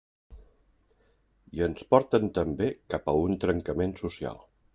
I 1.59 1.63
ens 1.67 1.85
porten 1.91 2.27
també 2.39 2.71
cap 2.95 3.13
a 3.15 3.17
un 3.27 3.41
trencament 3.45 3.99
social. 4.07 4.43